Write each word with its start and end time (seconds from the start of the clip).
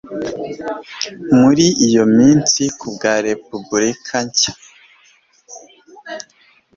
Muri 1.39 1.67
iyo 1.87 2.03
minsi 2.17 2.61
kubwa 2.79 3.11
Repubulika 3.27 4.15
Nshya 4.27 4.53